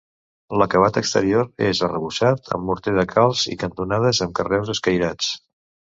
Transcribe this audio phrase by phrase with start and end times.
[0.59, 5.31] L'acabat exterior és arrebossat amb morter de calç i cantonades amb carreus escairats.